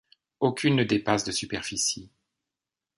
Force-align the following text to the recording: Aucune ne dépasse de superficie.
Aucune 0.39 0.77
ne 0.77 0.83
dépasse 0.83 1.25
de 1.25 1.31
superficie. 1.31 2.09